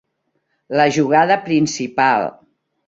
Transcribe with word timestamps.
La 0.81 0.87
jugada 0.97 1.39
principal. 1.51 2.31